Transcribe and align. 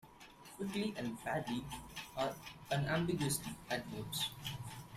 "Quickly" 0.57 0.95
and 0.97 1.23
"badly" 1.23 1.63
are 2.17 2.33
unambiguously 2.71 3.53
adverbs. 3.69 4.31